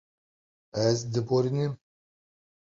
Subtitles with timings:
[0.85, 1.73] Ez diborînim.